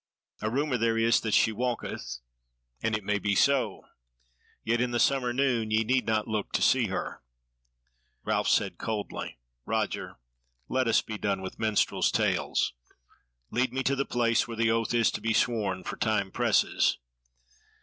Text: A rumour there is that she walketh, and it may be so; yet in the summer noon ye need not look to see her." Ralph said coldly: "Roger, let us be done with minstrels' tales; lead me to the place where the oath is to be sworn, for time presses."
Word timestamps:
A 0.41 0.49
rumour 0.49 0.79
there 0.79 0.97
is 0.97 1.19
that 1.21 1.35
she 1.35 1.51
walketh, 1.51 2.17
and 2.81 2.95
it 2.95 3.03
may 3.03 3.19
be 3.19 3.35
so; 3.35 3.85
yet 4.63 4.81
in 4.81 4.89
the 4.89 4.99
summer 4.99 5.31
noon 5.31 5.69
ye 5.69 5.83
need 5.83 6.07
not 6.07 6.27
look 6.27 6.51
to 6.53 6.61
see 6.63 6.87
her." 6.87 7.21
Ralph 8.23 8.47
said 8.47 8.79
coldly: 8.79 9.37
"Roger, 9.63 10.15
let 10.67 10.87
us 10.87 11.03
be 11.03 11.19
done 11.19 11.43
with 11.43 11.59
minstrels' 11.59 12.09
tales; 12.09 12.73
lead 13.51 13.71
me 13.73 13.83
to 13.83 13.95
the 13.95 14.03
place 14.05 14.47
where 14.47 14.57
the 14.57 14.71
oath 14.71 14.91
is 14.95 15.11
to 15.11 15.21
be 15.21 15.33
sworn, 15.35 15.83
for 15.83 15.97
time 15.97 16.31
presses." 16.31 16.97